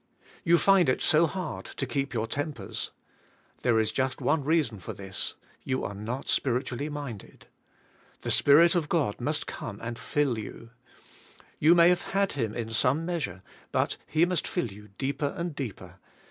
[0.43, 2.89] You find it so hard to keep your tem pers.
[3.61, 7.45] There is just one reason for this; you are not spiritually minded.
[8.21, 10.71] The Spirit of God must come and^// you.
[11.59, 13.05] You may have had Him in some 22 taK SPIRITUAI, LIFK.
[13.35, 15.99] measure but He must fill you deeper and deeper.